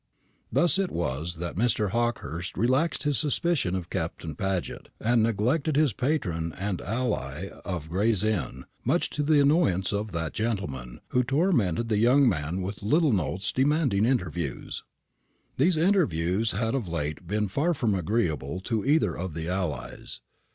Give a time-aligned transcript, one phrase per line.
[0.51, 1.91] Thus it was that Mr.
[1.91, 8.23] Hawkehurst relaxed his suspicion of Captain Paget, and neglected his patron and ally of Gray's
[8.23, 13.13] Inn, much to the annoyance of that gentleman, who tormented the young man with little
[13.13, 14.81] notes demanding interviews.
[15.57, 20.21] These interviews had of late been far from agreeable to either of the allies.